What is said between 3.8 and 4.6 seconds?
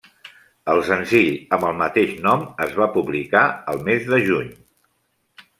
mes de juny.